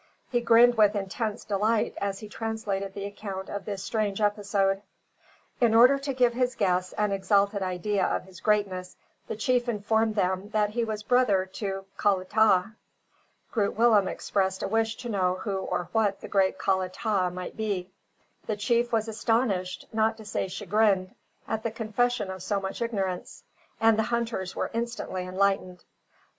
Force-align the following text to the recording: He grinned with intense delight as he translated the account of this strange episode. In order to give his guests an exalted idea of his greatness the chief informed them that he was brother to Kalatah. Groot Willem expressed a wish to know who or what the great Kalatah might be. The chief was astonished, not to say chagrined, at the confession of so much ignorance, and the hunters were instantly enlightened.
He 0.31 0.41
grinned 0.41 0.77
with 0.79 0.95
intense 0.95 1.45
delight 1.45 1.93
as 2.01 2.17
he 2.21 2.27
translated 2.27 2.95
the 2.95 3.05
account 3.05 3.49
of 3.49 3.65
this 3.65 3.83
strange 3.83 4.19
episode. 4.19 4.81
In 5.59 5.75
order 5.75 5.99
to 5.99 6.11
give 6.15 6.33
his 6.33 6.55
guests 6.55 6.91
an 6.93 7.11
exalted 7.11 7.61
idea 7.61 8.03
of 8.07 8.23
his 8.23 8.39
greatness 8.41 8.97
the 9.27 9.35
chief 9.35 9.69
informed 9.69 10.15
them 10.15 10.49
that 10.53 10.71
he 10.71 10.83
was 10.83 11.03
brother 11.03 11.45
to 11.53 11.85
Kalatah. 11.99 12.73
Groot 13.51 13.75
Willem 13.75 14.07
expressed 14.07 14.63
a 14.63 14.67
wish 14.67 14.95
to 14.97 15.09
know 15.09 15.35
who 15.35 15.57
or 15.59 15.89
what 15.91 16.21
the 16.21 16.27
great 16.27 16.57
Kalatah 16.57 17.29
might 17.31 17.55
be. 17.55 17.91
The 18.47 18.57
chief 18.57 18.91
was 18.91 19.07
astonished, 19.07 19.85
not 19.93 20.17
to 20.17 20.25
say 20.25 20.47
chagrined, 20.47 21.13
at 21.47 21.61
the 21.61 21.69
confession 21.69 22.31
of 22.31 22.41
so 22.41 22.59
much 22.59 22.81
ignorance, 22.81 23.43
and 23.79 23.99
the 23.99 24.09
hunters 24.09 24.55
were 24.55 24.71
instantly 24.73 25.25
enlightened. 25.27 25.83